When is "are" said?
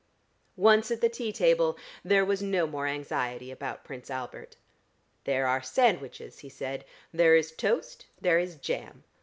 5.45-5.61